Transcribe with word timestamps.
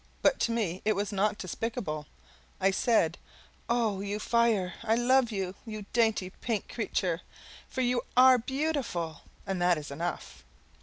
But 0.23 0.39
to 0.39 0.51
me 0.51 0.81
it 0.83 0.93
was 0.95 1.11
not 1.11 1.37
despicable; 1.37 2.07
I 2.59 2.71
said, 2.71 3.19
"Oh, 3.69 3.99
you 4.01 4.17
fire, 4.17 4.73
I 4.81 4.95
love 4.95 5.31
you, 5.31 5.53
you 5.63 5.85
dainty 5.93 6.31
pink 6.31 6.73
creature, 6.73 7.21
for 7.69 7.81
you 7.81 8.01
are 8.17 8.39
BEAUTIFUL 8.39 9.21
and 9.45 9.61
that 9.61 9.77
is 9.77 9.91
enough!" 9.91 10.43